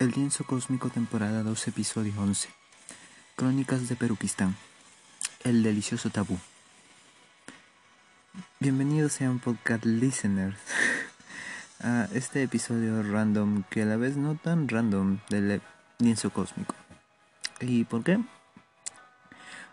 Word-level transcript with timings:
El 0.00 0.12
lienzo 0.12 0.44
cósmico 0.44 0.90
temporada 0.90 1.42
2 1.42 1.66
episodio 1.66 2.12
11 2.16 2.48
Crónicas 3.34 3.88
de 3.88 3.96
Peruquistán. 3.96 4.54
El 5.42 5.64
delicioso 5.64 6.08
tabú. 6.08 6.38
Bienvenidos 8.60 9.14
sean 9.14 9.40
podcast 9.40 9.84
listeners 9.84 10.56
a 11.80 12.06
este 12.12 12.44
episodio 12.44 13.02
random 13.02 13.64
que 13.70 13.82
a 13.82 13.86
la 13.86 13.96
vez 13.96 14.16
no 14.16 14.36
tan 14.36 14.68
random 14.68 15.18
del 15.30 15.60
lienzo 15.98 16.30
cósmico. 16.30 16.76
¿Y 17.60 17.82
por 17.82 18.04
qué? 18.04 18.20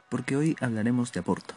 Porque 0.10 0.36
hoy 0.36 0.58
hablaremos 0.60 1.12
de 1.12 1.20
aborto. 1.20 1.54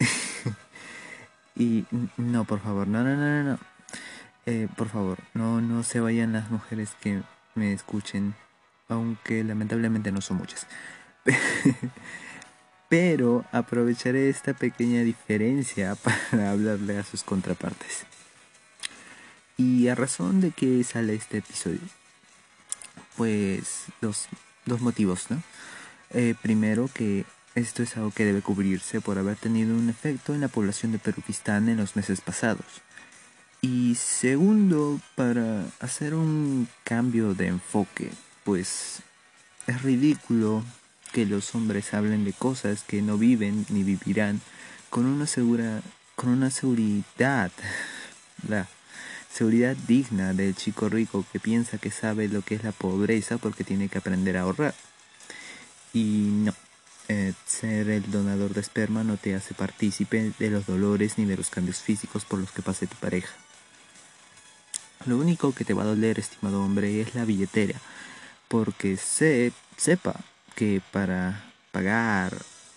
Y 1.54 1.86
no, 2.16 2.44
por 2.44 2.60
favor, 2.60 2.88
no, 2.88 3.04
no, 3.04 3.14
no, 3.14 3.42
no. 3.44 3.58
Eh, 4.46 4.68
por 4.76 4.88
favor, 4.88 5.18
no, 5.32 5.60
no 5.60 5.84
se 5.84 6.00
vayan 6.00 6.32
las 6.32 6.50
mujeres 6.50 6.90
que 7.00 7.22
me 7.56 7.72
escuchen, 7.72 8.34
aunque 8.88 9.42
lamentablemente 9.42 10.12
no 10.12 10.20
son 10.20 10.38
muchas. 10.38 10.66
Pero 12.88 13.44
aprovecharé 13.50 14.28
esta 14.28 14.54
pequeña 14.54 15.02
diferencia 15.02 15.94
para 16.30 16.52
hablarle 16.52 16.98
a 16.98 17.04
sus 17.04 17.24
contrapartes. 17.24 18.04
Y 19.56 19.88
a 19.88 19.94
razón 19.94 20.40
de 20.40 20.50
que 20.50 20.84
sale 20.84 21.14
este 21.14 21.38
episodio, 21.38 21.80
pues 23.16 23.86
dos, 24.00 24.28
dos 24.66 24.80
motivos, 24.82 25.30
¿no? 25.30 25.42
Eh, 26.10 26.34
primero 26.40 26.88
que 26.92 27.24
esto 27.54 27.82
es 27.82 27.96
algo 27.96 28.10
que 28.10 28.26
debe 28.26 28.42
cubrirse 28.42 29.00
por 29.00 29.18
haber 29.18 29.36
tenido 29.36 29.74
un 29.74 29.88
efecto 29.88 30.34
en 30.34 30.42
la 30.42 30.48
población 30.48 30.92
de 30.92 30.98
Perukistán 30.98 31.70
en 31.70 31.78
los 31.78 31.96
meses 31.96 32.20
pasados. 32.20 32.82
Y 33.60 33.94
segundo, 33.96 35.00
para 35.14 35.64
hacer 35.80 36.14
un 36.14 36.68
cambio 36.84 37.34
de 37.34 37.48
enfoque, 37.48 38.10
pues 38.44 39.00
es 39.66 39.82
ridículo 39.82 40.62
que 41.12 41.26
los 41.26 41.54
hombres 41.54 41.94
hablen 41.94 42.24
de 42.24 42.32
cosas 42.32 42.82
que 42.82 43.02
no 43.02 43.18
viven 43.18 43.66
ni 43.70 43.82
vivirán 43.82 44.40
con 44.90 45.06
una 45.06 45.26
segura 45.26 45.82
con 46.14 46.30
una 46.30 46.50
seguridad 46.50 47.50
la 48.48 48.68
seguridad 49.32 49.76
digna 49.86 50.32
del 50.32 50.54
chico 50.54 50.88
rico 50.88 51.24
que 51.32 51.40
piensa 51.40 51.78
que 51.78 51.90
sabe 51.90 52.28
lo 52.28 52.42
que 52.42 52.54
es 52.54 52.64
la 52.64 52.72
pobreza 52.72 53.36
porque 53.38 53.64
tiene 53.64 53.88
que 53.88 53.98
aprender 53.98 54.36
a 54.36 54.42
ahorrar. 54.42 54.74
Y 55.92 56.30
no, 56.44 56.54
eh, 57.08 57.34
ser 57.46 57.90
el 57.90 58.10
donador 58.10 58.54
de 58.54 58.60
esperma 58.60 59.04
no 59.04 59.16
te 59.16 59.34
hace 59.34 59.54
partícipe 59.54 60.32
de 60.38 60.50
los 60.50 60.66
dolores 60.66 61.18
ni 61.18 61.24
de 61.24 61.36
los 61.36 61.50
cambios 61.50 61.78
físicos 61.78 62.24
por 62.24 62.38
los 62.38 62.50
que 62.50 62.62
pase 62.62 62.86
tu 62.86 62.96
pareja. 62.96 63.34
Lo 65.04 65.18
único 65.18 65.52
que 65.52 65.64
te 65.64 65.74
va 65.74 65.82
a 65.82 65.86
doler, 65.86 66.18
estimado 66.18 66.62
hombre, 66.62 67.00
es 67.00 67.14
la 67.14 67.24
billetera, 67.24 67.78
porque 68.48 68.96
sé, 68.96 69.52
sepa 69.76 70.14
que 70.54 70.80
para 70.90 71.44
pagar 71.70 72.36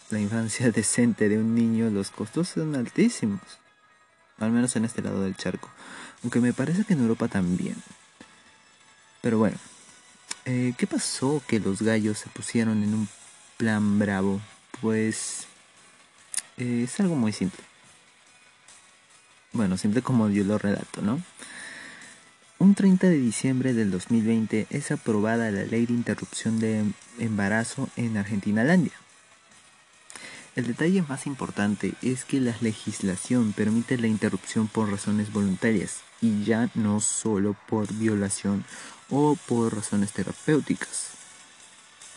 la 0.09 0.19
infancia 0.19 0.71
decente 0.71 1.29
de 1.29 1.37
un 1.37 1.55
niño 1.55 1.89
los 1.89 2.11
costos 2.11 2.49
son 2.49 2.75
altísimos, 2.75 3.41
al 4.37 4.51
menos 4.51 4.75
en 4.75 4.85
este 4.85 5.01
lado 5.01 5.23
del 5.23 5.35
charco, 5.35 5.69
aunque 6.23 6.39
me 6.39 6.53
parece 6.53 6.83
que 6.83 6.93
en 6.93 7.01
Europa 7.01 7.27
también. 7.27 7.75
Pero 9.21 9.37
bueno, 9.37 9.57
eh, 10.45 10.73
¿qué 10.77 10.87
pasó 10.87 11.41
que 11.47 11.59
los 11.59 11.81
gallos 11.81 12.19
se 12.19 12.29
pusieron 12.29 12.83
en 12.83 12.93
un 12.93 13.09
plan 13.57 13.99
bravo? 13.99 14.41
Pues 14.81 15.47
eh, 16.57 16.83
es 16.83 16.99
algo 16.99 17.15
muy 17.15 17.33
simple. 17.33 17.63
Bueno, 19.51 19.77
simple 19.77 20.01
como 20.01 20.29
yo 20.29 20.43
lo 20.43 20.57
relato, 20.57 21.01
¿no? 21.01 21.21
Un 22.61 22.75
30 22.75 23.07
de 23.07 23.17
diciembre 23.17 23.73
del 23.73 23.89
2020 23.89 24.67
es 24.69 24.91
aprobada 24.91 25.49
la 25.49 25.63
ley 25.63 25.85
de 25.85 25.93
interrupción 25.93 26.59
de 26.59 26.83
embarazo 27.17 27.87
en 27.95 28.17
Argentina-Landia. 28.17 28.91
El 30.57 30.67
detalle 30.67 31.01
más 31.03 31.25
importante 31.25 31.93
es 32.01 32.25
que 32.25 32.41
la 32.41 32.53
legislación 32.59 33.53
permite 33.53 33.97
la 33.97 34.07
interrupción 34.07 34.67
por 34.67 34.91
razones 34.91 35.31
voluntarias 35.31 36.01
y 36.19 36.43
ya 36.43 36.69
no 36.75 36.99
solo 36.99 37.55
por 37.69 37.93
violación 37.93 38.65
o 39.09 39.37
por 39.47 39.73
razones 39.73 40.11
terapéuticas. 40.11 41.11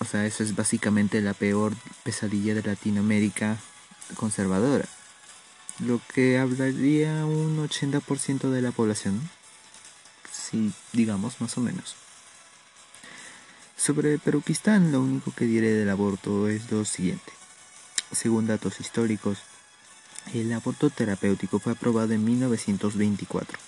O 0.01 0.05
sea, 0.05 0.27
eso 0.27 0.43
es 0.43 0.57
básicamente 0.57 1.21
la 1.21 1.35
peor 1.35 1.73
pesadilla 2.03 2.57
de 2.57 2.65
Latinoamérica 2.65 3.59
conservadora, 4.17 4.89
lo 5.79 6.01
que 6.13 6.41
hablaría 6.41 7.25
un 7.27 7.65
80% 7.65 8.51
de 8.51 8.61
la 8.61 8.73
población 8.73 9.21
digamos 10.93 11.41
más 11.41 11.57
o 11.59 11.61
menos. 11.61 11.97
Sobre 13.77 14.19
Peruquistán 14.19 14.93
lo 14.93 15.01
único 15.01 15.33
que 15.33 15.45
diré 15.45 15.73
del 15.73 15.91
aborto 15.91 16.49
es 16.49 16.71
lo 16.71 16.85
siguiente. 16.85 17.33
Según 18.13 18.47
datos 18.47 18.81
históricos, 18.81 19.39
el 20.35 20.53
aborto 20.53 20.91
terapéutico 20.91 21.59
fue 21.59 21.73
aprobado 21.73 22.13
en 22.13 22.25
1924 22.25 23.59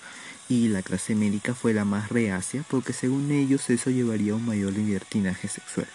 y 0.49 0.69
la 0.69 0.83
clase 0.83 1.15
médica 1.15 1.55
fue 1.55 1.72
la 1.72 1.84
más 1.84 2.11
reacia 2.11 2.65
porque 2.71 2.93
según 2.93 3.33
ellos 3.33 3.69
eso 3.71 3.91
llevaría 3.91 4.34
a 4.34 4.37
un 4.37 4.47
mayor 4.47 4.72
libertinaje 4.72 5.49
sexual. 5.49 5.89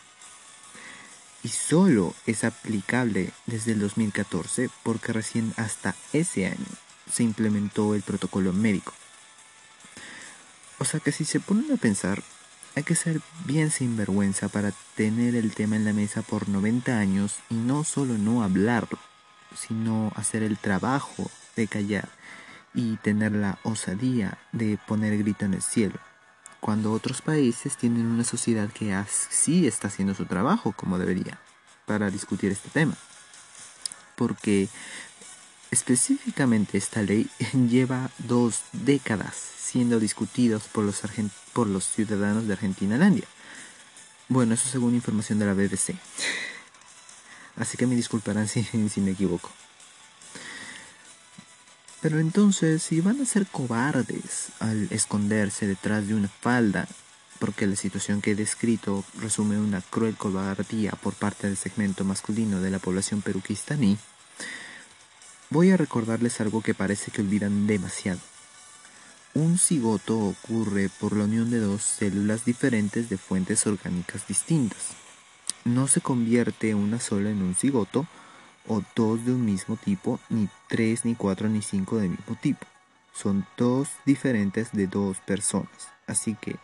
Y 1.41 1.47
solo 1.47 2.13
es 2.25 2.43
aplicable 2.43 3.31
desde 3.45 3.71
el 3.71 3.79
2014 3.79 4.69
porque 4.83 5.13
recién 5.13 5.53
hasta 5.55 5.95
ese 6.11 6.47
año 6.47 6.65
se 7.09 7.23
implementó 7.23 7.95
el 7.95 8.01
protocolo 8.01 8.51
médico 8.51 8.93
o 10.79 10.85
sea 10.85 10.99
que 10.99 11.11
si 11.11 11.25
se 11.25 11.39
ponen 11.39 11.71
a 11.71 11.77
pensar, 11.77 12.23
hay 12.75 12.83
que 12.83 12.95
ser 12.95 13.21
bien 13.45 13.71
sinvergüenza 13.71 14.47
para 14.47 14.71
tener 14.95 15.35
el 15.35 15.53
tema 15.53 15.75
en 15.75 15.85
la 15.85 15.93
mesa 15.93 16.21
por 16.21 16.49
90 16.49 16.97
años 16.97 17.39
y 17.49 17.55
no 17.55 17.83
solo 17.83 18.17
no 18.17 18.43
hablarlo, 18.43 18.97
sino 19.55 20.11
hacer 20.15 20.43
el 20.43 20.57
trabajo 20.57 21.29
de 21.55 21.67
callar 21.67 22.09
y 22.73 22.97
tener 22.97 23.33
la 23.33 23.59
osadía 23.63 24.37
de 24.51 24.77
poner 24.87 25.17
grito 25.17 25.45
en 25.45 25.55
el 25.55 25.61
cielo, 25.61 25.99
cuando 26.59 26.93
otros 26.93 27.21
países 27.21 27.77
tienen 27.77 28.05
una 28.05 28.23
sociedad 28.23 28.69
que 28.69 28.93
así 28.93 29.67
está 29.67 29.87
haciendo 29.87 30.13
su 30.13 30.25
trabajo 30.25 30.71
como 30.73 30.99
debería 30.99 31.39
para 31.85 32.09
discutir 32.09 32.51
este 32.51 32.69
tema. 32.69 32.95
Porque 34.15 34.69
específicamente 35.71 36.77
esta 36.77 37.01
ley 37.01 37.29
lleva 37.69 38.11
dos 38.17 38.61
décadas 38.73 39.35
siendo 39.35 39.99
discutidos 39.99 40.63
por 40.63 40.83
los, 40.83 41.01
por 41.53 41.67
los 41.67 41.85
ciudadanos 41.85 42.47
de 42.47 42.53
Argentina-Landia. 42.53 43.27
Bueno, 44.27 44.55
eso 44.55 44.67
según 44.67 44.95
información 44.95 45.39
de 45.39 45.45
la 45.45 45.53
BBC. 45.53 45.95
Así 47.55 47.77
que 47.77 47.87
me 47.87 47.95
disculparán 47.95 48.47
si, 48.47 48.63
si 48.89 49.01
me 49.01 49.11
equivoco. 49.11 49.51
Pero 52.01 52.19
entonces, 52.19 52.81
si 52.81 53.01
van 53.01 53.19
a 53.21 53.25
ser 53.25 53.45
cobardes 53.45 54.49
al 54.59 54.87
esconderse 54.91 55.67
detrás 55.67 56.07
de 56.07 56.15
una 56.15 56.29
falda, 56.29 56.87
porque 57.39 57.67
la 57.67 57.75
situación 57.75 58.21
que 58.21 58.31
he 58.31 58.35
descrito 58.35 59.03
resume 59.19 59.59
una 59.59 59.81
cruel 59.81 60.15
cobardía 60.15 60.91
por 60.91 61.13
parte 61.13 61.47
del 61.47 61.57
segmento 61.57 62.05
masculino 62.05 62.61
de 62.61 62.69
la 62.69 62.79
población 62.79 63.21
peruquistaní, 63.21 63.97
voy 65.49 65.71
a 65.71 65.77
recordarles 65.77 66.41
algo 66.41 66.61
que 66.61 66.73
parece 66.73 67.11
que 67.11 67.21
olvidan 67.21 67.67
demasiado. 67.67 68.19
Un 69.33 69.57
cigoto 69.57 70.17
ocurre 70.19 70.89
por 70.99 71.15
la 71.15 71.25
unión 71.25 71.51
de 71.51 71.59
dos 71.59 71.83
células 71.83 72.45
diferentes 72.45 73.09
de 73.09 73.17
fuentes 73.17 73.65
orgánicas 73.67 74.27
distintas. 74.27 74.95
No 75.65 75.87
se 75.87 76.01
convierte 76.01 76.73
una 76.73 76.99
sola 76.99 77.29
en 77.29 77.41
un 77.43 77.55
cigoto, 77.55 78.07
o 78.67 78.83
dos 78.95 79.25
de 79.25 79.33
un 79.33 79.45
mismo 79.45 79.77
tipo, 79.77 80.19
ni 80.29 80.47
tres, 80.67 81.05
ni 81.05 81.15
cuatro, 81.15 81.49
ni 81.49 81.61
cinco 81.61 81.97
del 81.97 82.11
mismo 82.11 82.35
tipo. 82.41 82.65
Son 83.13 83.45
dos 83.57 83.89
diferentes 84.05 84.71
de 84.71 84.87
dos 84.87 85.17
personas. 85.19 85.89
Así 86.07 86.35
que, 86.35 86.55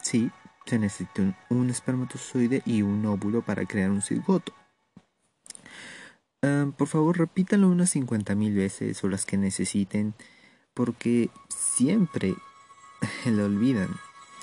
sí, 0.00 0.30
se 0.66 0.78
necesita 0.78 1.34
un, 1.48 1.70
espermatozoide 1.70 2.62
y 2.64 2.82
un 2.82 3.04
óvulo 3.06 3.42
para 3.42 3.64
crear 3.64 3.90
un 3.90 4.02
cigoto. 4.02 4.52
Ah, 6.46 6.70
por 6.78 6.86
favor, 6.86 7.18
repítalo 7.18 7.68
unas 7.68 7.96
50.000 7.96 8.54
veces 8.54 9.02
o 9.02 9.08
las 9.08 9.26
que 9.26 9.36
necesiten 9.36 10.14
porque 10.74 11.28
siempre 11.48 12.36
lo 13.24 13.46
olvidan 13.46 13.88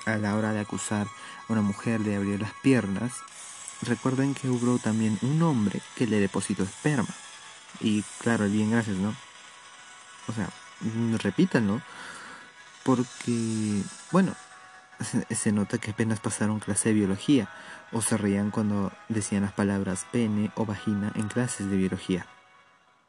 a 0.06 0.18
la 0.18 0.36
hora 0.36 0.52
de 0.52 0.60
acusar 0.60 1.08
a 1.48 1.54
una 1.54 1.62
mujer 1.62 2.02
de 2.02 2.18
abrir 2.18 2.42
las 2.42 2.52
piernas. 2.56 3.14
Recuerden 3.84 4.34
que 4.34 4.50
hubo 4.50 4.80
también 4.80 5.18
un 5.22 5.42
hombre 5.44 5.82
que 5.96 6.06
le 6.06 6.20
depositó 6.20 6.64
esperma. 6.64 7.16
Y 7.80 8.04
claro, 8.20 8.50
bien, 8.50 8.72
gracias, 8.72 8.98
¿no? 8.98 9.16
O 10.28 10.34
sea, 10.34 10.50
repítanlo. 11.20 11.82
Porque, 12.84 13.82
bueno, 14.12 14.36
se 15.30 15.52
nota 15.52 15.78
que 15.78 15.92
apenas 15.92 16.20
pasaron 16.20 16.60
clase 16.60 16.90
de 16.90 16.96
biología. 16.96 17.50
O 17.92 18.02
se 18.02 18.18
reían 18.18 18.52
cuando 18.52 18.92
decían 19.10 19.44
las 19.44 19.54
palabras 19.54 20.06
pene 20.12 20.52
o 20.56 20.66
vagina 20.66 21.12
en 21.16 21.28
clases 21.28 21.70
de 21.70 21.78
biología 21.78 22.26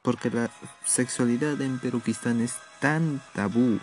porque 0.04 0.28
la 0.28 0.50
sexualidad 0.84 1.58
en 1.62 1.78
Peruquistán 1.78 2.42
es 2.42 2.58
tan 2.78 3.22
tabú 3.32 3.80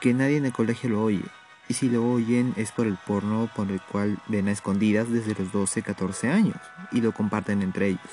que 0.00 0.14
nadie 0.14 0.38
en 0.38 0.46
el 0.46 0.54
colegio 0.54 0.88
lo 0.88 1.02
oye. 1.02 1.24
Y 1.68 1.74
si 1.74 1.90
lo 1.90 2.10
oyen 2.10 2.54
es 2.56 2.72
por 2.72 2.86
el 2.86 2.96
porno 2.96 3.48
por 3.54 3.70
el 3.70 3.80
cual 3.82 4.18
ven 4.28 4.48
a 4.48 4.52
escondidas 4.52 5.10
desde 5.10 5.34
los 5.34 5.52
12, 5.52 5.82
14 5.82 6.30
años 6.30 6.56
y 6.92 7.02
lo 7.02 7.12
comparten 7.12 7.60
entre 7.60 7.88
ellos. 7.88 8.10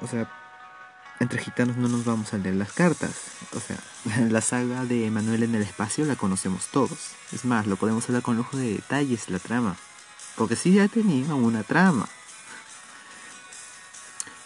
O 0.00 0.06
sea, 0.06 0.30
entre 1.20 1.42
gitanos 1.42 1.76
no 1.76 1.88
nos 1.88 2.04
vamos 2.04 2.32
a 2.32 2.38
leer 2.38 2.54
las 2.54 2.72
cartas. 2.72 3.10
O 3.54 3.60
sea, 3.60 3.78
la 4.28 4.40
saga 4.40 4.84
de 4.84 5.10
Manuel 5.10 5.42
en 5.42 5.54
el 5.54 5.62
espacio 5.62 6.04
la 6.04 6.16
conocemos 6.16 6.68
todos. 6.68 6.98
Es 7.32 7.44
más, 7.44 7.66
lo 7.66 7.76
podemos 7.76 8.08
hablar 8.08 8.22
con 8.22 8.36
lujo 8.36 8.56
de 8.56 8.74
detalles 8.74 9.28
la 9.28 9.38
trama. 9.38 9.76
Porque 10.36 10.56
sí 10.56 10.72
ya 10.72 10.88
tenía 10.88 11.34
una 11.34 11.62
trama. 11.64 12.08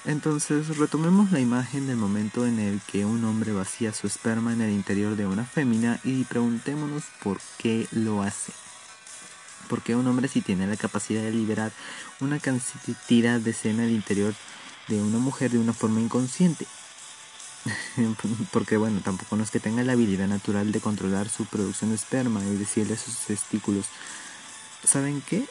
Entonces 0.04 0.78
retomemos 0.78 1.30
la 1.30 1.38
imagen 1.38 1.86
del 1.86 1.96
momento 1.96 2.44
en 2.44 2.58
el 2.58 2.80
que 2.80 3.04
un 3.04 3.24
hombre 3.24 3.52
vacía 3.52 3.92
su 3.92 4.08
esperma 4.08 4.52
en 4.52 4.60
el 4.60 4.70
interior 4.70 5.14
de 5.14 5.26
una 5.26 5.44
fémina 5.44 6.00
y 6.02 6.24
preguntémonos 6.24 7.04
por 7.22 7.38
qué 7.58 7.86
lo 7.92 8.22
hace. 8.22 8.52
Porque 9.68 9.94
un 9.94 10.08
hombre 10.08 10.26
si 10.26 10.40
tiene 10.40 10.66
la 10.66 10.76
capacidad 10.76 11.22
de 11.22 11.30
liberar 11.30 11.70
una 12.18 12.40
cantidad 12.40 13.38
de 13.38 13.52
semen 13.52 13.86
al 13.86 13.92
interior 13.92 14.34
de 14.88 15.00
una 15.00 15.18
mujer 15.18 15.50
de 15.50 15.58
una 15.58 15.72
forma 15.72 16.00
inconsciente. 16.00 16.66
Porque 18.52 18.76
bueno, 18.76 19.00
tampoco 19.04 19.36
no 19.36 19.44
es 19.44 19.50
que 19.50 19.60
tenga 19.60 19.82
la 19.82 19.92
habilidad 19.92 20.26
natural 20.26 20.72
de 20.72 20.80
controlar 20.80 21.28
su 21.28 21.46
producción 21.46 21.90
de 21.90 21.96
esperma 21.96 22.44
y 22.44 22.56
decirle 22.56 22.94
a 22.94 22.98
sus 22.98 23.16
testículos, 23.18 23.86
¿saben 24.84 25.22
qué? 25.22 25.46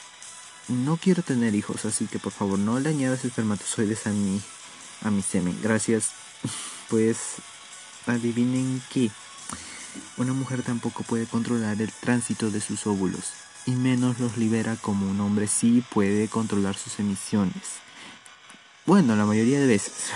no 0.68 0.98
quiero 0.98 1.24
tener 1.24 1.56
hijos, 1.56 1.86
así 1.86 2.08
que 2.08 2.20
por 2.20 2.32
favor 2.32 2.58
no 2.58 2.80
le 2.80 2.90
añadas 2.90 3.26
espermatozoides 3.26 4.08
a 4.08 4.12
mi, 4.12 4.42
a 5.04 5.12
mi 5.12 5.22
semen. 5.22 5.58
Gracias. 5.62 6.12
Pues 6.90 7.36
adivinen 8.06 8.82
que 8.92 9.10
una 10.18 10.34
mujer 10.34 10.62
tampoco 10.62 11.04
puede 11.04 11.26
controlar 11.26 11.82
el 11.82 11.90
tránsito 11.90 12.52
de 12.52 12.60
sus 12.60 12.86
óvulos 12.86 13.32
y 13.66 13.72
menos 13.72 14.20
los 14.20 14.36
libera 14.36 14.76
como 14.76 15.10
un 15.10 15.22
hombre 15.22 15.48
sí 15.48 15.82
puede 15.90 16.28
controlar 16.28 16.76
sus 16.76 17.00
emisiones. 17.00 17.80
Bueno, 18.86 19.16
la 19.16 19.26
mayoría 19.26 19.60
de 19.60 19.68
veces. 19.68 20.12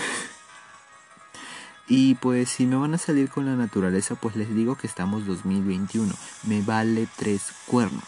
Y 1.87 2.15
pues 2.15 2.49
si 2.49 2.65
me 2.65 2.75
van 2.75 2.95
a 2.95 2.97
salir 2.97 3.29
con 3.29 3.45
la 3.45 3.55
naturaleza, 3.55 4.15
pues 4.15 4.35
les 4.35 4.53
digo 4.55 4.75
que 4.75 4.87
estamos 4.87 5.27
2021. 5.27 6.11
Me 6.43 6.61
vale 6.61 7.07
tres 7.15 7.43
cuernos. 7.67 8.03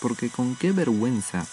Porque 0.00 0.28
con 0.28 0.54
qué 0.54 0.72
vergüenza 0.72 1.46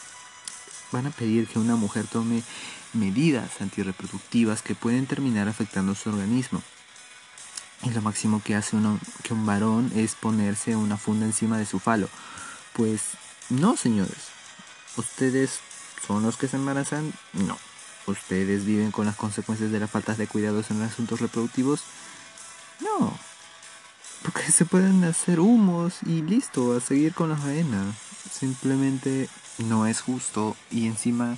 van 0.91 1.07
a 1.07 1.11
pedir 1.11 1.47
que 1.47 1.57
una 1.57 1.77
mujer 1.77 2.05
tome 2.07 2.43
medidas 2.91 3.61
antirreproductivas 3.61 4.61
que 4.61 4.75
pueden 4.75 5.07
terminar 5.07 5.47
afectando 5.47 5.95
su 5.95 6.09
organismo. 6.09 6.61
Y 7.83 7.91
lo 7.91 8.01
máximo 8.01 8.41
que 8.43 8.55
hace 8.55 8.75
uno, 8.75 8.99
que 9.23 9.33
un 9.33 9.45
varón 9.45 9.89
es 9.95 10.15
ponerse 10.15 10.75
una 10.75 10.97
funda 10.97 11.25
encima 11.25 11.57
de 11.57 11.65
su 11.65 11.79
falo. 11.79 12.09
Pues 12.73 13.01
no, 13.49 13.77
señores. 13.77 14.31
¿Ustedes 14.97 15.59
son 16.05 16.23
los 16.23 16.37
que 16.37 16.47
se 16.47 16.57
embarazan? 16.57 17.13
No. 17.33 17.57
¿Ustedes 18.05 18.65
viven 18.65 18.91
con 18.91 19.05
las 19.05 19.15
consecuencias 19.15 19.71
de 19.71 19.79
la 19.79 19.87
falta 19.87 20.13
de 20.13 20.27
cuidados 20.27 20.71
en 20.71 20.81
asuntos 20.81 21.21
reproductivos? 21.21 21.83
No. 22.81 23.17
Porque 24.23 24.51
se 24.51 24.65
pueden 24.65 25.03
hacer 25.03 25.39
humos 25.39 25.97
y 26.05 26.21
listo, 26.21 26.75
a 26.75 26.81
seguir 26.81 27.13
con 27.13 27.29
la 27.29 27.37
faena 27.37 27.93
simplemente 28.31 29.29
no 29.59 29.85
es 29.87 30.01
justo 30.01 30.55
y 30.71 30.87
encima 30.87 31.37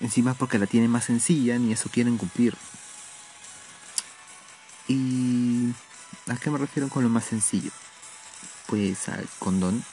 encima 0.00 0.34
porque 0.34 0.58
la 0.58 0.66
tienen 0.66 0.90
más 0.90 1.04
sencilla 1.04 1.58
ni 1.58 1.72
eso 1.72 1.88
quieren 1.90 2.18
cumplir 2.18 2.54
y 4.88 5.72
a 6.28 6.36
qué 6.36 6.50
me 6.50 6.58
refiero 6.58 6.88
con 6.88 7.02
lo 7.02 7.08
más 7.08 7.24
sencillo 7.24 7.70
pues 8.66 9.08
al 9.08 9.26
condón 9.38 9.84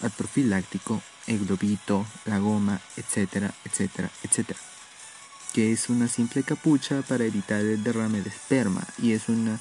al 0.00 0.10
profiláctico 0.10 1.02
el 1.26 1.44
globito 1.44 2.06
la 2.24 2.38
goma 2.38 2.80
etcétera 2.96 3.52
etcétera 3.64 4.10
etcétera 4.22 4.58
que 5.52 5.72
es 5.72 5.88
una 5.88 6.08
simple 6.08 6.42
capucha 6.42 7.02
para 7.02 7.24
evitar 7.24 7.60
el 7.60 7.82
derrame 7.82 8.22
de 8.22 8.30
esperma 8.30 8.82
y 8.98 9.12
es 9.12 9.28
una 9.28 9.60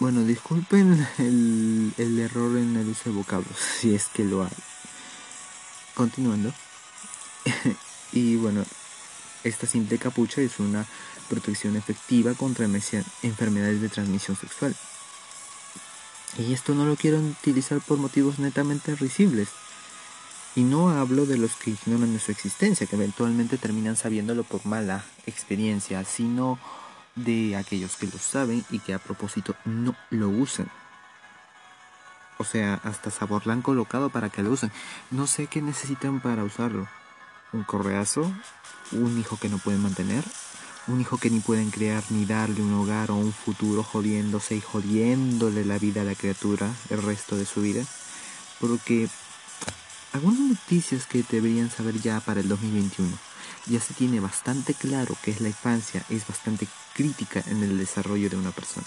bueno, 0.00 0.24
disculpen 0.24 1.06
el, 1.18 1.92
el, 1.98 2.18
error 2.20 2.56
en 2.56 2.74
el 2.74 2.88
uso 2.88 3.10
de 3.10 3.16
vocablos, 3.16 3.54
si 3.80 3.94
es 3.94 4.06
que 4.06 4.24
lo 4.24 4.42
hay. 4.42 4.50
Continuando. 5.94 6.54
y 8.12 8.36
bueno, 8.36 8.64
esta 9.44 9.66
simple 9.66 9.98
capucha 9.98 10.40
es 10.40 10.58
una 10.58 10.86
protección 11.28 11.76
efectiva 11.76 12.32
contra 12.32 12.64
enfermedades 12.64 13.82
de 13.82 13.90
transmisión 13.90 14.38
sexual. 14.38 14.74
Y 16.38 16.54
esto 16.54 16.74
no 16.74 16.86
lo 16.86 16.96
quiero 16.96 17.18
utilizar 17.18 17.82
por 17.82 17.98
motivos 17.98 18.38
netamente 18.38 18.94
risibles. 18.94 19.48
Y 20.60 20.62
no 20.62 20.90
hablo 20.90 21.24
de 21.24 21.38
los 21.38 21.56
que 21.56 21.70
ignoran 21.70 22.12
de 22.12 22.18
su 22.18 22.32
existencia, 22.32 22.86
que 22.86 22.94
eventualmente 22.94 23.56
terminan 23.56 23.96
sabiéndolo 23.96 24.44
por 24.44 24.66
mala 24.66 25.02
experiencia, 25.24 26.04
sino 26.04 26.58
de 27.16 27.56
aquellos 27.56 27.96
que 27.96 28.04
lo 28.04 28.18
saben 28.18 28.62
y 28.68 28.78
que 28.78 28.92
a 28.92 28.98
propósito 28.98 29.54
no 29.64 29.96
lo 30.10 30.28
usan. 30.28 30.70
O 32.36 32.44
sea, 32.44 32.78
hasta 32.84 33.10
sabor 33.10 33.46
la 33.46 33.54
han 33.54 33.62
colocado 33.62 34.10
para 34.10 34.28
que 34.28 34.42
lo 34.42 34.50
usen. 34.50 34.70
No 35.10 35.26
sé 35.26 35.46
qué 35.46 35.62
necesitan 35.62 36.20
para 36.20 36.44
usarlo. 36.44 36.86
Un 37.54 37.64
correazo, 37.64 38.30
un 38.92 39.18
hijo 39.18 39.38
que 39.38 39.48
no 39.48 39.56
pueden 39.56 39.80
mantener, 39.80 40.24
un 40.88 41.00
hijo 41.00 41.16
que 41.16 41.30
ni 41.30 41.40
pueden 41.40 41.70
crear 41.70 42.04
ni 42.10 42.26
darle 42.26 42.60
un 42.60 42.74
hogar 42.74 43.10
o 43.10 43.16
un 43.16 43.32
futuro 43.32 43.82
jodiéndose 43.82 44.56
y 44.56 44.60
jodiéndole 44.60 45.64
la 45.64 45.78
vida 45.78 46.02
a 46.02 46.04
la 46.04 46.14
criatura 46.14 46.70
el 46.90 47.02
resto 47.02 47.38
de 47.38 47.46
su 47.46 47.62
vida. 47.62 47.82
Porque 48.60 49.08
algunas 50.12 50.40
noticias 50.40 51.06
que 51.06 51.24
deberían 51.28 51.70
saber 51.70 52.00
ya 52.00 52.20
para 52.20 52.40
el 52.40 52.48
2021 52.48 53.10
ya 53.66 53.80
se 53.80 53.94
tiene 53.94 54.20
bastante 54.20 54.74
claro 54.74 55.16
que 55.22 55.30
es 55.30 55.40
la 55.40 55.48
infancia 55.48 56.04
es 56.08 56.26
bastante 56.26 56.66
crítica 56.94 57.42
en 57.46 57.62
el 57.62 57.78
desarrollo 57.78 58.28
de 58.28 58.36
una 58.36 58.50
persona. 58.50 58.86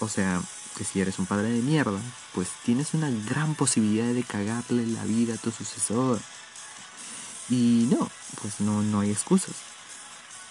O 0.00 0.08
sea, 0.08 0.40
que 0.76 0.84
si 0.84 1.00
eres 1.00 1.18
un 1.18 1.26
padre 1.26 1.50
de 1.50 1.62
mierda, 1.62 1.98
pues 2.34 2.48
tienes 2.64 2.94
una 2.94 3.10
gran 3.10 3.54
posibilidad 3.54 4.12
de 4.12 4.22
cagarle 4.22 4.86
la 4.86 5.04
vida 5.04 5.34
a 5.34 5.38
tu 5.38 5.50
sucesor. 5.50 6.20
Y 7.48 7.88
no, 7.90 8.10
pues 8.42 8.60
no, 8.60 8.82
no 8.82 9.00
hay 9.00 9.10
excusas. 9.10 9.54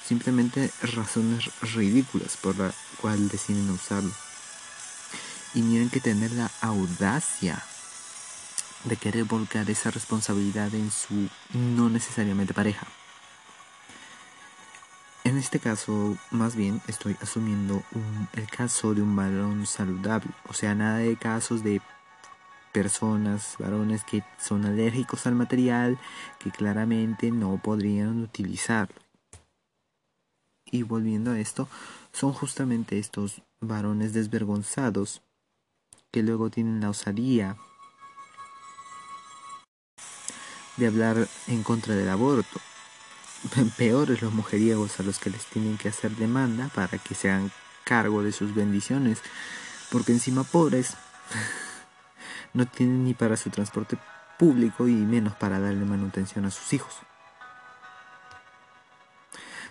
Simplemente 0.05 0.71
razones 0.81 1.49
ridículas 1.61 2.37
por 2.37 2.57
la 2.57 2.73
cual 3.01 3.29
deciden 3.29 3.69
usarlo. 3.69 4.13
Y 5.53 5.61
tienen 5.61 5.89
que 5.89 6.01
tener 6.01 6.31
la 6.31 6.51
audacia 6.61 7.63
de 8.85 8.97
querer 8.97 9.25
volcar 9.25 9.69
esa 9.69 9.91
responsabilidad 9.91 10.73
en 10.73 10.91
su 10.91 11.29
no 11.53 11.89
necesariamente 11.89 12.53
pareja. 12.53 12.87
En 15.23 15.37
este 15.37 15.59
caso, 15.59 16.17
más 16.29 16.55
bien 16.55 16.81
estoy 16.87 17.17
asumiendo 17.19 17.81
el 18.33 18.47
caso 18.47 18.93
de 18.93 19.01
un 19.01 19.15
varón 19.15 19.65
saludable, 19.65 20.31
o 20.47 20.53
sea, 20.53 20.75
nada 20.75 20.99
de 20.99 21.17
casos 21.17 21.63
de 21.63 21.81
personas, 22.71 23.55
varones 23.57 24.03
que 24.03 24.23
son 24.37 24.65
alérgicos 24.65 25.25
al 25.25 25.33
material, 25.33 25.97
que 26.39 26.51
claramente 26.51 27.31
no 27.31 27.59
podrían 27.63 28.21
utilizarlo. 28.21 29.01
Y 30.69 30.83
volviendo 30.83 31.31
a 31.31 31.39
esto, 31.39 31.67
son 32.11 32.33
justamente 32.33 32.99
estos 32.99 33.41
varones 33.61 34.13
desvergonzados 34.13 35.23
que 36.11 36.21
luego 36.21 36.49
tienen 36.49 36.81
la 36.81 36.89
osadía 36.89 37.57
de 40.77 40.87
hablar 40.87 41.27
en 41.47 41.63
contra 41.63 41.95
del 41.95 42.09
aborto. 42.09 42.59
Peores 43.77 44.21
los 44.21 44.33
mujeriegos 44.33 44.99
a 44.99 45.03
los 45.03 45.19
que 45.19 45.29
les 45.29 45.45
tienen 45.45 45.77
que 45.77 45.89
hacer 45.89 46.11
demanda 46.11 46.69
para 46.73 46.97
que 46.97 47.13
se 47.13 47.29
hagan 47.29 47.51
cargo 47.83 48.23
de 48.23 48.31
sus 48.31 48.55
bendiciones, 48.55 49.21
porque 49.91 50.11
encima 50.11 50.43
pobres 50.43 50.95
no 52.53 52.65
tienen 52.65 53.03
ni 53.03 53.13
para 53.13 53.37
su 53.37 53.49
transporte 53.49 53.97
público 54.37 54.87
y 54.87 54.93
menos 54.93 55.35
para 55.35 55.59
darle 55.59 55.85
manutención 55.85 56.45
a 56.45 56.51
sus 56.51 56.73
hijos. 56.73 56.95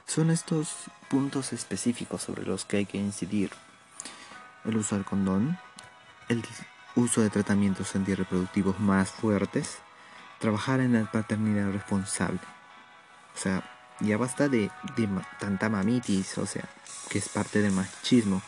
Son 0.07 0.31
estos 0.31 0.75
puntos 1.09 1.53
específicos 1.53 2.23
sobre 2.23 2.45
los 2.45 2.65
que 2.65 2.79
hay 2.79 2.87
que 2.87 2.99
incidir. 2.99 3.51
El 4.65 4.77
uso 4.77 4.95
del 4.95 5.05
condón, 5.05 5.59
el 6.29 6.43
uso 6.95 7.21
de 7.21 7.31
tratamientos 7.31 7.95
antirreproductivos 7.97 8.79
más 8.81 9.11
fuertes, 9.11 9.79
trabajar 10.45 10.81
en 10.81 10.93
la 10.93 11.11
paternidad 11.11 11.73
responsable. 11.73 12.39
O 13.35 13.39
sea, 13.39 13.65
ya 14.01 14.19
basta 14.19 14.47
de, 14.47 14.71
tanta 15.41 15.71
mamitis, 15.71 16.37
o 16.37 16.45
sea, 16.45 16.69
que 17.09 17.17
es 17.17 17.31
parte 17.31 17.63
del 17.63 17.73
machismo, 17.73 18.43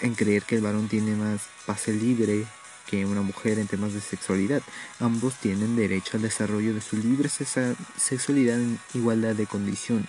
en 0.00 0.16
creer 0.16 0.42
que 0.42 0.56
el 0.56 0.62
varón 0.62 0.88
tiene 0.88 1.14
más 1.14 1.42
pase 1.64 1.92
libre 1.92 2.44
que 2.88 3.06
una 3.06 3.22
mujer 3.22 3.60
en 3.60 3.68
temas 3.68 3.92
de 3.92 4.00
sexualidad. 4.00 4.62
Ambos 4.98 5.34
tienen 5.36 5.76
derecho 5.76 6.16
al 6.16 6.22
desarrollo 6.22 6.74
de 6.74 6.80
su 6.80 6.96
libre 6.96 7.28
sexualidad 7.28 8.56
en 8.56 8.80
igualdad 8.92 9.36
de 9.36 9.46
condiciones. 9.46 10.08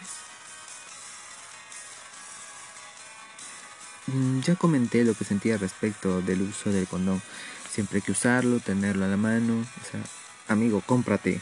Mm, 4.08 4.40
ya 4.40 4.56
comenté 4.56 5.04
lo 5.04 5.14
que 5.14 5.26
sentía 5.26 5.58
respecto 5.58 6.24
del 6.24 6.42
uso 6.42 6.72
del 6.72 6.88
condón. 6.88 7.22
Siempre 7.70 7.98
hay 7.98 8.02
que 8.02 8.14
usarlo, 8.14 8.60
tenerlo 8.60 9.06
a 9.06 9.10
la 9.10 9.18
mano. 9.18 9.62
O 9.62 9.92
sea, 9.92 10.02
amigo, 10.48 10.82
cómprate. 10.86 11.42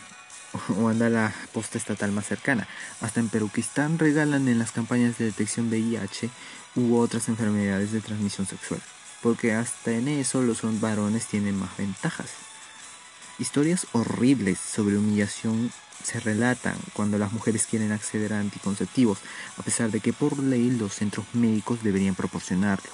O 0.77 0.89
anda 0.89 1.07
a 1.07 1.09
la 1.09 1.33
posta 1.53 1.77
estatal 1.77 2.11
más 2.11 2.27
cercana. 2.27 2.67
Hasta 2.99 3.21
en 3.21 3.29
Peruquistán 3.29 3.97
regalan 3.97 4.47
en 4.49 4.59
las 4.59 4.71
campañas 4.71 5.17
de 5.17 5.25
detección 5.25 5.69
de 5.69 5.79
VIH 5.79 6.29
u 6.75 6.97
otras 6.97 7.29
enfermedades 7.29 7.91
de 7.91 8.01
transmisión 8.01 8.45
sexual. 8.45 8.81
Porque 9.21 9.53
hasta 9.53 9.91
en 9.91 10.07
eso 10.07 10.41
los 10.41 10.61
varones 10.81 11.27
tienen 11.27 11.57
más 11.57 11.77
ventajas. 11.77 12.31
Historias 13.39 13.87
horribles 13.93 14.59
sobre 14.59 14.97
humillación 14.97 15.71
se 16.03 16.19
relatan 16.19 16.75
cuando 16.93 17.17
las 17.17 17.31
mujeres 17.31 17.65
quieren 17.65 17.91
acceder 17.91 18.33
a 18.33 18.39
anticonceptivos, 18.39 19.19
a 19.57 19.63
pesar 19.63 19.91
de 19.91 19.99
que 19.99 20.13
por 20.13 20.37
ley 20.39 20.69
los 20.71 20.95
centros 20.95 21.25
médicos 21.33 21.83
deberían 21.83 22.15
proporcionarlo. 22.15 22.89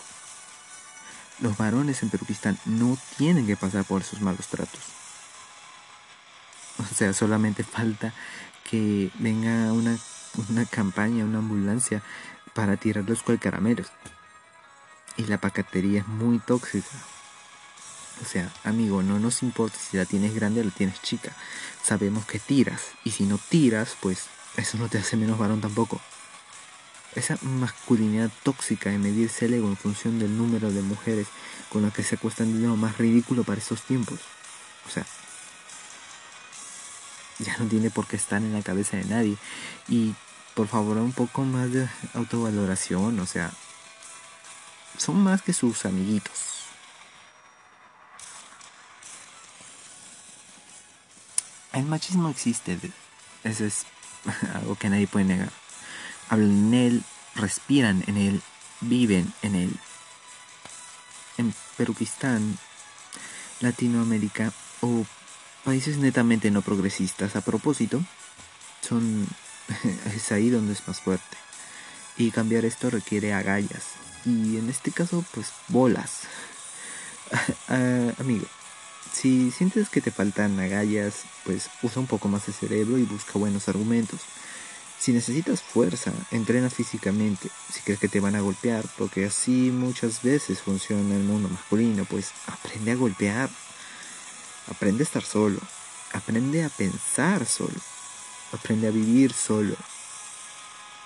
Los 1.40 1.58
varones 1.58 2.04
en 2.04 2.10
Perukistán 2.10 2.58
no 2.66 2.98
tienen 3.18 3.46
que 3.46 3.58
pasar 3.58 3.84
por 3.86 4.02
esos 4.02 4.22
malos 4.22 4.48
tratos. 4.48 4.82
O 6.92 6.96
sea, 6.96 7.14
solamente 7.14 7.64
falta 7.64 8.14
que 8.70 9.12
venga 9.20 9.72
una, 9.74 9.98
una 10.50 10.66
campaña, 10.66 11.26
una 11.26 11.40
ambulancia 11.40 12.02
para 12.54 12.78
tirar 12.78 13.06
los 13.08 13.24
caramelos. 13.40 13.88
Y 15.16 15.24
la 15.26 15.40
pacatería 15.40 16.02
es 16.02 16.08
muy 16.08 16.40
tóxica. 16.40 16.90
O 18.22 18.26
sea, 18.26 18.52
amigo, 18.64 19.04
no 19.04 19.20
nos 19.20 19.44
importa 19.44 19.78
si 19.78 19.98
la 19.98 20.06
tienes 20.06 20.34
grande 20.34 20.62
o 20.62 20.64
la 20.64 20.72
tienes 20.72 21.02
chica. 21.02 21.32
Sabemos 21.84 22.26
que 22.26 22.40
tiras. 22.40 22.82
Y 23.04 23.12
si 23.12 23.26
no 23.26 23.38
tiras, 23.38 23.96
pues 24.00 24.26
eso 24.58 24.78
no 24.78 24.90
te 24.90 24.98
hace 24.98 25.18
menos 25.18 25.38
varón 25.38 25.62
tampoco. 25.62 26.02
Esa 27.16 27.38
masculinidad 27.42 28.32
tóxica 28.44 28.90
de 28.90 28.98
medirse 28.98 29.46
el 29.46 29.56
ego 29.56 29.68
en 29.68 29.78
función 29.78 30.20
del 30.20 30.38
número 30.38 30.72
de 30.72 30.82
mujeres 30.82 31.28
con 31.70 31.84
las 31.84 31.94
que 31.94 32.04
se 32.04 32.16
acuestan 32.16 32.50
es 32.50 32.62
lo 32.62 32.76
más 32.76 32.98
ridículo 32.98 33.44
para 33.44 33.60
estos 33.60 33.82
tiempos. 33.84 34.20
O 34.88 34.90
sea, 34.90 35.06
ya 37.46 37.58
no 37.58 37.66
tiene 37.68 37.90
por 37.90 38.08
qué 38.08 38.16
estar 38.16 38.42
en 38.42 38.54
la 38.54 38.62
cabeza 38.62 38.98
de 38.98 39.06
nadie. 39.06 39.38
Y 39.88 40.16
por 40.56 40.68
favor, 40.68 40.98
un 40.98 41.14
poco 41.14 41.44
más 41.44 41.72
de 41.72 41.88
autovaloración. 42.14 43.20
O 43.20 43.26
sea, 43.26 43.52
son 44.98 45.22
más 45.24 45.42
que 45.42 45.54
sus 45.54 45.86
amiguitos. 45.86 46.48
El 51.74 51.86
machismo 51.86 52.30
existe, 52.30 52.80
eso 53.44 53.66
es 53.66 53.86
algo 54.56 54.76
que 54.76 54.90
nadie 54.90 55.06
puede 55.06 55.26
negar. 55.26 55.52
Hablan 56.28 56.50
en 56.50 56.74
él, 56.74 57.04
respiran 57.36 58.04
en 58.08 58.18
él, 58.18 58.42
viven 58.82 59.32
en 59.44 59.56
él. 59.56 59.80
En 61.38 61.54
Perukistán, 61.78 62.58
Latinoamérica 63.60 64.52
o 64.82 65.06
países 65.68 65.98
netamente 65.98 66.50
no 66.50 66.62
progresistas 66.62 67.36
a 67.36 67.42
propósito, 67.42 68.02
son 68.80 69.28
es 70.16 70.32
ahí 70.32 70.50
donde 70.50 70.72
es 70.72 70.88
más 70.88 71.02
fuerte. 71.02 71.36
Y 72.16 72.32
cambiar 72.32 72.64
esto 72.64 72.90
requiere 72.90 73.34
agallas. 73.34 73.84
Y 74.24 74.56
en 74.56 74.70
este 74.70 74.92
caso, 74.92 75.26
pues 75.34 75.52
bolas. 75.68 76.22
Ah, 77.68 78.14
amigo, 78.20 78.46
si 79.12 79.52
sientes 79.52 79.90
que 79.90 80.00
te 80.00 80.12
faltan 80.12 80.58
agallas, 80.62 81.26
pues 81.44 81.70
usa 81.84 82.00
un 82.00 82.08
poco 82.08 82.30
más 82.30 82.46
de 82.46 82.54
cerebro 82.54 82.98
y 82.98 83.04
busca 83.04 83.38
buenos 83.38 83.68
argumentos. 83.68 84.22
Si 84.98 85.12
necesitas 85.12 85.62
fuerza, 85.62 86.14
entrena 86.32 86.70
físicamente. 86.70 87.50
Si 87.70 87.82
crees 87.82 88.00
que 88.00 88.08
te 88.08 88.22
van 88.22 88.38
a 88.38 88.40
golpear, 88.40 88.86
porque 88.98 89.26
así 89.26 89.72
muchas 89.72 90.24
veces 90.24 90.62
funciona 90.62 91.18
el 91.18 91.24
mundo 91.24 91.50
masculino, 91.50 92.06
pues 92.06 92.32
aprende 92.48 92.94
a 92.94 92.96
golpear. 92.96 93.50
Aprende 94.70 95.04
a 95.04 95.06
estar 95.06 95.24
solo. 95.24 95.60
Aprende 96.14 96.64
a 96.64 96.70
pensar 96.70 97.46
solo. 97.46 97.80
Aprende 98.54 98.88
a 98.88 98.92
vivir 98.92 99.34
solo. 99.34 99.76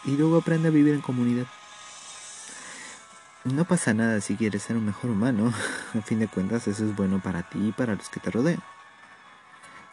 Y 0.05 0.11
luego 0.11 0.37
aprende 0.37 0.67
a 0.67 0.71
vivir 0.71 0.93
en 0.93 1.01
comunidad. 1.01 1.47
No 3.43 3.65
pasa 3.65 3.93
nada 3.93 4.21
si 4.21 4.35
quieres 4.35 4.63
ser 4.63 4.77
un 4.77 4.85
mejor 4.85 5.09
humano. 5.09 5.51
A 5.97 6.01
fin 6.01 6.19
de 6.19 6.27
cuentas, 6.27 6.67
eso 6.67 6.85
es 6.85 6.95
bueno 6.95 7.19
para 7.21 7.49
ti 7.49 7.69
y 7.69 7.71
para 7.71 7.95
los 7.95 8.09
que 8.09 8.19
te 8.19 8.29
rodean. 8.29 8.61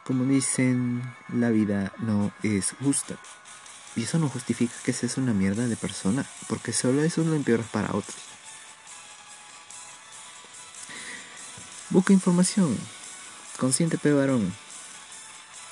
Como 0.04 0.24
dicen, 0.24 1.02
la 1.32 1.50
vida 1.50 1.92
no 1.98 2.30
es 2.42 2.74
justa. 2.82 3.16
Y 3.96 4.04
eso 4.04 4.18
no 4.18 4.28
justifica 4.28 4.74
que 4.84 4.92
seas 4.92 5.16
una 5.16 5.32
mierda 5.32 5.66
de 5.66 5.76
persona, 5.76 6.26
porque 6.46 6.72
solo 6.72 7.02
eso 7.02 7.24
lo 7.24 7.34
empeoras 7.34 7.66
para 7.68 7.88
otros. 7.88 8.16
Busca 11.90 12.12
información. 12.12 12.76
Consciente 13.58 13.98
varón. 14.12 14.54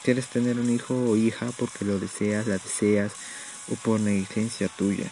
¿Quieres 0.02 0.26
tener 0.26 0.58
un 0.58 0.70
hijo 0.70 0.92
o 0.92 1.16
hija 1.16 1.52
porque 1.56 1.84
lo 1.84 2.00
deseas, 2.00 2.48
la 2.48 2.58
deseas 2.58 3.12
o 3.70 3.76
por 3.76 4.00
negligencia 4.00 4.66
tuya? 4.66 5.08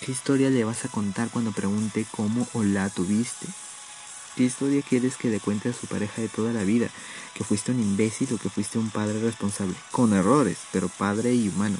¿Qué 0.00 0.10
historia 0.10 0.48
le 0.48 0.64
vas 0.64 0.86
a 0.86 0.88
contar 0.88 1.28
cuando 1.28 1.52
pregunte 1.52 2.06
cómo 2.16 2.48
o 2.54 2.62
la 2.62 2.88
tuviste? 2.88 3.46
¿Qué 4.36 4.44
historia 4.44 4.80
quieres 4.80 5.18
que 5.18 5.28
le 5.28 5.38
cuente 5.38 5.68
a 5.68 5.74
su 5.74 5.86
pareja 5.86 6.22
de 6.22 6.30
toda 6.30 6.54
la 6.54 6.64
vida? 6.64 6.88
¿Que 7.34 7.44
fuiste 7.44 7.72
un 7.72 7.80
imbécil 7.80 8.32
o 8.32 8.38
que 8.38 8.48
fuiste 8.48 8.78
un 8.78 8.88
padre 8.88 9.20
responsable? 9.20 9.74
Con 9.90 10.14
errores, 10.14 10.56
pero 10.72 10.88
padre 10.88 11.34
y 11.34 11.50
humano. 11.50 11.76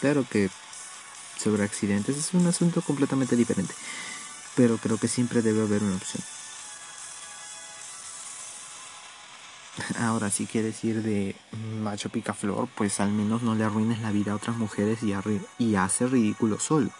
Claro 0.00 0.26
que 0.28 0.50
sobre 1.40 1.62
accidentes 1.62 2.16
es 2.16 2.34
un 2.34 2.44
asunto 2.48 2.82
completamente 2.82 3.36
diferente, 3.36 3.74
pero 4.56 4.78
creo 4.78 4.98
que 4.98 5.06
siempre 5.06 5.42
debe 5.42 5.62
haber 5.62 5.84
una 5.84 5.94
opción. 5.94 6.33
Ahora, 9.98 10.30
si 10.30 10.46
quieres 10.46 10.82
ir 10.84 11.02
de 11.02 11.36
macho 11.82 12.08
picaflor, 12.08 12.68
pues 12.74 13.00
al 13.00 13.12
menos 13.12 13.42
no 13.42 13.54
le 13.54 13.64
arruines 13.64 14.00
la 14.00 14.10
vida 14.10 14.32
a 14.32 14.36
otras 14.36 14.56
mujeres 14.56 15.02
y, 15.02 15.14
y 15.58 15.76
hace 15.76 16.06
ridículo 16.06 16.58
solo. 16.58 16.90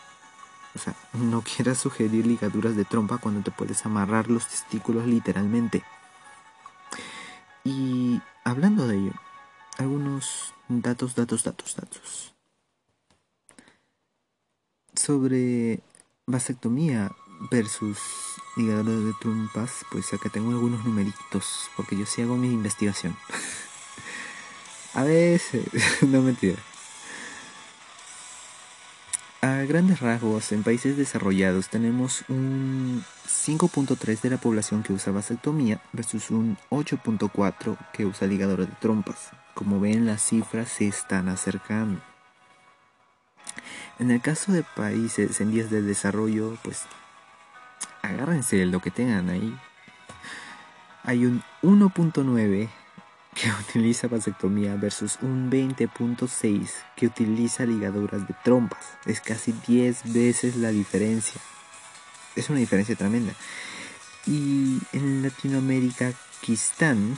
O 0.75 0.79
sea, 0.79 0.95
no 1.15 1.43
quieras 1.57 1.79
sugerir 1.79 2.27
ligaduras 2.27 2.77
de 2.77 2.85
trompa 2.85 3.19
cuando 3.19 3.43
te 3.43 3.51
puedes 3.51 3.85
amarrar 3.87 4.29
los 4.29 4.47
testículos 4.49 5.07
literalmente. 5.07 5.83
Y 7.65 8.21
hablando 8.45 8.87
de 8.87 8.97
ello, 8.97 9.13
algunos 9.79 10.53
datos, 10.69 11.15
datos, 11.15 11.45
datos, 11.45 11.77
datos. 11.77 12.35
Sobre 14.95 15.81
vasectomía 16.27 17.11
versus 17.51 17.99
ligadores 18.57 19.05
de 19.05 19.13
trompas, 19.21 19.85
pues 19.91 20.13
acá 20.13 20.29
tengo 20.29 20.51
algunos 20.51 20.85
numeritos, 20.85 21.71
porque 21.77 21.97
yo 21.97 22.07
sí 22.07 22.23
hago 22.23 22.37
mi 22.37 22.49
investigación. 22.49 23.17
A 24.95 25.03
veces, 25.03 25.67
no 26.03 26.23
mentira. 26.23 26.57
A 29.41 29.65
grandes 29.65 30.01
rasgos, 30.01 30.53
en 30.53 30.63
países 30.63 30.97
desarrollados 30.97 31.69
tenemos 31.69 32.25
un 32.29 33.05
5.3 33.27 34.21
de 34.23 34.31
la 34.31 34.39
población 34.39 34.83
que 34.83 34.95
usa 34.95 35.13
vasectomía 35.13 35.83
versus 35.93 36.31
un 36.31 36.57
8.4 36.71 37.77
que 37.93 38.07
usa 38.07 38.27
ligadores 38.27 38.69
de 38.69 38.75
trompas. 38.77 39.33
Como 39.53 39.81
ven, 39.81 40.07
las 40.07 40.23
cifras 40.23 40.71
se 40.71 40.89
están 40.89 41.29
acercando. 41.29 42.01
En 43.99 44.11
el 44.11 44.23
caso 44.23 44.51
de 44.53 44.63
países 44.63 45.41
en 45.41 45.51
vías 45.51 45.71
de 45.71 45.83
desarrollo, 45.83 46.57
pues 46.63 46.85
agárrense 48.05 48.65
lo 48.67 48.81
que 48.81 48.91
tengan 48.91 49.31
ahí. 49.31 49.57
Hay 51.03 51.25
un 51.27 51.43
1.9 51.63 52.69
que 53.35 53.51
utiliza 53.69 54.09
vasectomía 54.09 54.75
versus 54.77 55.19
un 55.23 55.51
20.6 55.51 56.71
que 56.97 57.07
utiliza 57.07 57.65
ligaduras 57.67 58.27
de 58.29 58.35
trompas. 58.45 58.87
Es 59.07 59.21
casi 59.21 59.53
10 59.67 60.13
veces 60.13 60.57
la 60.57 60.71
diferencia. 60.71 61.41
Es 62.37 62.51
una 62.51 62.59
diferencia 62.59 62.97
tremenda. 62.97 63.33
Y 64.27 64.81
en 64.93 65.23
Latinoamérica, 65.23 66.13
Quistán, 66.41 67.17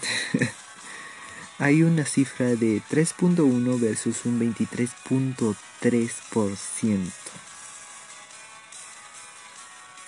hay 1.59 1.83
una 1.83 2.05
cifra 2.05 2.55
de 2.57 2.83
3.1 2.90 3.81
versus 3.81 4.25
un 4.25 4.40
23.3%. 4.40 7.25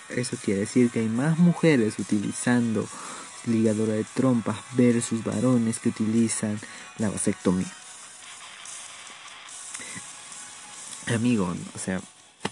Eso 0.09 0.37
quiere 0.43 0.61
decir 0.61 0.89
que 0.89 0.99
hay 0.99 1.09
más 1.09 1.37
mujeres 1.37 1.99
utilizando 1.99 2.87
ligadura 3.45 3.93
de 3.93 4.03
trompas 4.03 4.57
versus 4.73 5.23
varones 5.23 5.79
que 5.79 5.89
utilizan 5.89 6.59
la 6.97 7.09
vasectomía. 7.09 7.71
Amigo, 11.07 11.55
o 11.73 11.79
sea, 11.79 12.01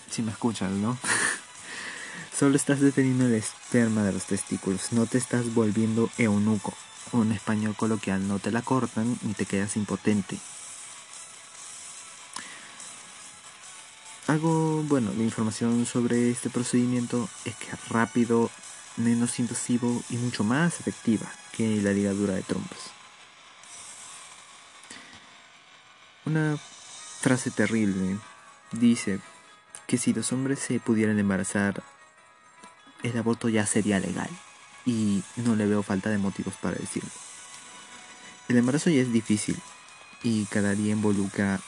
si 0.10 0.22
me 0.22 0.32
escuchan, 0.32 0.82
¿no? 0.82 0.98
Solo 2.38 2.56
estás 2.56 2.80
deteniendo 2.80 3.26
el 3.26 3.36
esperma 3.36 4.04
de 4.04 4.14
los 4.14 4.26
testículos, 4.26 4.92
no 4.92 5.06
te 5.06 5.18
estás 5.18 5.54
volviendo 5.54 6.10
eunuco. 6.18 6.74
En 7.14 7.32
español 7.32 7.76
coloquial, 7.76 8.28
no 8.28 8.40
te 8.40 8.52
la 8.52 8.62
cortan 8.62 9.18
ni 9.22 9.34
te 9.34 9.46
quedas 9.46 9.78
impotente. 9.78 10.38
Algo, 14.28 14.84
bueno, 14.84 15.12
la 15.16 15.24
información 15.24 15.86
sobre 15.86 16.30
este 16.30 16.50
procedimiento 16.50 17.30
es 17.46 17.56
que 17.56 17.68
es 17.68 17.90
rápido, 17.90 18.50
menos 18.98 19.40
invasivo 19.40 20.04
y 20.10 20.18
mucho 20.18 20.44
más 20.44 20.80
efectiva 20.80 21.26
que 21.52 21.82
la 21.82 21.92
ligadura 21.92 22.34
de 22.34 22.44
trompas. 22.44 22.92
Una 26.26 26.58
frase 26.58 27.52
terrible 27.52 28.18
dice 28.74 29.20
que 29.88 29.98
si 29.98 30.14
los 30.14 30.34
hombres 30.34 30.60
se 30.60 30.80
pudieran 30.80 31.20
embarazar, 31.20 31.82
el 33.04 33.18
aborto 33.18 33.48
ya 33.48 33.66
sería 33.66 34.00
legal 34.00 34.30
y 34.86 35.24
no 35.38 35.56
le 35.56 35.68
veo 35.68 35.84
falta 35.84 36.10
de 36.10 36.18
motivos 36.18 36.56
para 36.56 36.78
decirlo. 36.78 37.10
El 38.50 38.58
embarazo 38.58 38.90
ya 38.90 39.02
es 39.02 39.12
difícil 39.12 39.58
y 40.24 40.46
cada 40.46 40.74
día 40.74 40.92
involucra 40.92 41.60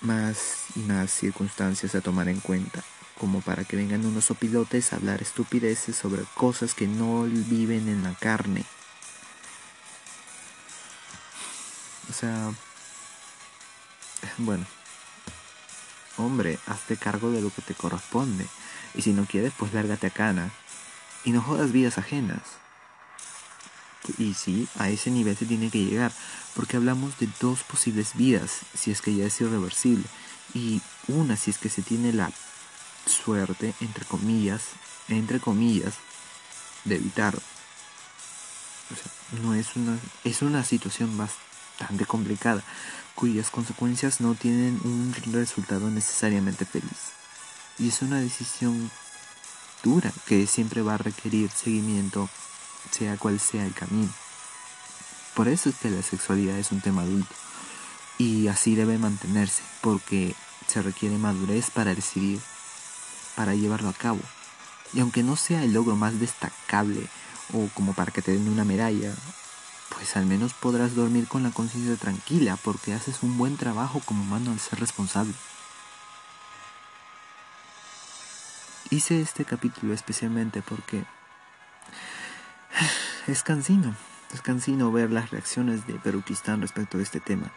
más 0.00 0.56
más 0.74 1.10
circunstancias 1.10 1.94
a 1.94 2.00
tomar 2.00 2.28
en 2.28 2.40
cuenta, 2.40 2.82
como 3.18 3.40
para 3.40 3.64
que 3.64 3.76
vengan 3.76 4.04
unos 4.04 4.30
opilotes 4.30 4.92
a 4.92 4.96
hablar 4.96 5.22
estupideces 5.22 5.96
sobre 5.96 6.22
cosas 6.34 6.74
que 6.74 6.86
no 6.86 7.22
viven 7.22 7.88
en 7.88 8.02
la 8.02 8.14
carne. 8.14 8.64
O 12.10 12.12
sea, 12.12 12.52
bueno, 14.38 14.66
hombre, 16.16 16.58
hazte 16.66 16.96
cargo 16.96 17.30
de 17.30 17.40
lo 17.40 17.50
que 17.50 17.62
te 17.62 17.74
corresponde. 17.74 18.46
Y 18.94 19.02
si 19.02 19.12
no 19.12 19.26
quieres, 19.26 19.52
pues 19.56 19.74
lárgate 19.74 20.06
a 20.06 20.10
cana. 20.10 20.50
Y 21.24 21.32
no 21.32 21.42
jodas 21.42 21.72
vidas 21.72 21.98
ajenas. 21.98 22.40
Y 24.18 24.34
sí, 24.34 24.68
a 24.78 24.88
ese 24.88 25.10
nivel 25.10 25.36
se 25.36 25.46
tiene 25.46 25.70
que 25.70 25.84
llegar, 25.84 26.12
porque 26.54 26.76
hablamos 26.76 27.18
de 27.18 27.28
dos 27.40 27.62
posibles 27.62 28.14
vidas, 28.14 28.60
si 28.74 28.90
es 28.90 29.00
que 29.00 29.14
ya 29.14 29.26
es 29.26 29.40
irreversible, 29.40 30.04
y 30.54 30.80
una 31.08 31.36
si 31.36 31.50
es 31.50 31.58
que 31.58 31.68
se 31.68 31.82
tiene 31.82 32.12
la 32.12 32.30
suerte, 33.06 33.74
entre 33.80 34.04
comillas, 34.04 34.62
entre 35.08 35.40
comillas, 35.40 35.94
de 36.84 36.96
evitarlo. 36.96 37.42
O 38.92 38.94
sea, 38.94 39.40
no 39.42 39.54
es 39.54 39.76
una, 39.76 39.98
es 40.24 40.42
una 40.42 40.64
situación 40.64 41.16
bastante 41.16 42.06
complicada, 42.06 42.62
cuyas 43.14 43.50
consecuencias 43.50 44.20
no 44.20 44.34
tienen 44.34 44.80
un 44.84 45.14
resultado 45.32 45.90
necesariamente 45.90 46.64
feliz. 46.64 47.12
Y 47.78 47.88
es 47.88 48.02
una 48.02 48.20
decisión 48.20 48.90
dura 49.82 50.12
que 50.26 50.46
siempre 50.46 50.82
va 50.82 50.94
a 50.94 50.98
requerir 50.98 51.50
seguimiento 51.50 52.28
sea 52.90 53.16
cual 53.16 53.40
sea 53.40 53.64
el 53.64 53.74
camino. 53.74 54.12
Por 55.34 55.48
eso 55.48 55.68
es 55.68 55.76
que 55.76 55.90
la 55.90 56.02
sexualidad 56.02 56.58
es 56.58 56.72
un 56.72 56.80
tema 56.80 57.02
adulto. 57.02 57.34
Y 58.18 58.48
así 58.48 58.74
debe 58.74 58.96
mantenerse, 58.96 59.62
porque 59.82 60.34
se 60.66 60.80
requiere 60.80 61.18
madurez 61.18 61.70
para 61.70 61.94
decidir, 61.94 62.40
para 63.34 63.54
llevarlo 63.54 63.90
a 63.90 63.92
cabo. 63.92 64.20
Y 64.94 65.00
aunque 65.00 65.22
no 65.22 65.36
sea 65.36 65.62
el 65.62 65.74
logro 65.74 65.96
más 65.96 66.18
destacable 66.18 67.06
o 67.52 67.68
como 67.74 67.92
para 67.92 68.12
que 68.12 68.22
te 68.22 68.32
den 68.32 68.48
una 68.48 68.64
medalla, 68.64 69.14
pues 69.90 70.16
al 70.16 70.26
menos 70.26 70.54
podrás 70.54 70.94
dormir 70.94 71.28
con 71.28 71.42
la 71.42 71.50
conciencia 71.50 71.96
tranquila 71.96 72.58
porque 72.62 72.94
haces 72.94 73.22
un 73.22 73.36
buen 73.36 73.56
trabajo 73.56 74.00
como 74.04 74.24
mano 74.24 74.52
al 74.52 74.60
ser 74.60 74.80
responsable. 74.80 75.34
Hice 78.90 79.20
este 79.20 79.44
capítulo 79.44 79.92
especialmente 79.92 80.62
porque 80.62 81.04
es 83.26 83.42
cansino, 83.42 83.94
es 84.32 84.40
cansino 84.40 84.92
ver 84.92 85.10
las 85.10 85.30
reacciones 85.30 85.86
de 85.86 85.94
Perukistán 85.94 86.60
respecto 86.60 86.98
a 86.98 87.02
este 87.02 87.20
tema. 87.20 87.52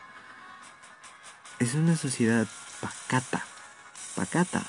Es 1.60 1.74
una 1.76 1.96
sociedad 1.96 2.48
pacata, 2.80 3.46
pacata, 4.16 4.64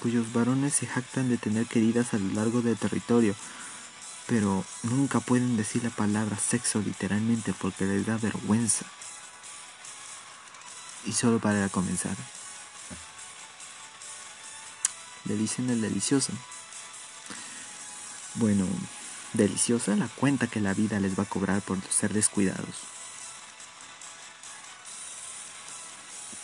cuyos 0.00 0.32
varones 0.32 0.74
se 0.74 0.86
jactan 0.86 1.28
de 1.28 1.38
tener 1.38 1.66
queridas 1.66 2.14
a 2.14 2.18
lo 2.18 2.32
largo 2.34 2.62
del 2.62 2.76
territorio, 2.76 3.34
pero 4.26 4.64
nunca 4.82 5.20
pueden 5.20 5.56
decir 5.56 5.82
la 5.84 5.90
palabra 5.90 6.36
sexo 6.36 6.80
literalmente 6.80 7.52
porque 7.52 7.84
les 7.84 8.06
da 8.06 8.16
vergüenza. 8.16 8.86
Y 11.04 11.12
solo 11.12 11.40
para 11.40 11.68
comenzar. 11.68 12.16
Le 15.24 15.36
dicen 15.36 15.68
el 15.70 15.80
delicioso. 15.80 16.32
Bueno, 18.36 18.66
Deliciosa 19.32 19.96
la 19.96 20.08
cuenta 20.08 20.46
que 20.46 20.60
la 20.60 20.74
vida 20.74 21.00
les 21.00 21.18
va 21.18 21.22
a 21.22 21.28
cobrar 21.28 21.62
por 21.62 21.78
ser 21.88 22.12
descuidados. 22.12 22.76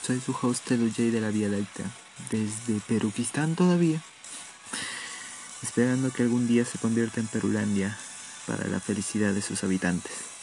Soy 0.02 0.20
su 0.20 0.34
host 0.40 0.70
J 0.70 1.02
de 1.10 1.20
la 1.20 1.28
Vía 1.28 1.50
Delta, 1.50 1.84
desde 2.30 2.80
Perukistán 2.80 3.56
todavía, 3.56 4.00
esperando 5.62 6.10
que 6.10 6.22
algún 6.22 6.48
día 6.48 6.64
se 6.64 6.78
convierta 6.78 7.20
en 7.20 7.26
Perulandia 7.26 7.98
para 8.46 8.66
la 8.68 8.80
felicidad 8.80 9.34
de 9.34 9.42
sus 9.42 9.62
habitantes. 9.64 10.37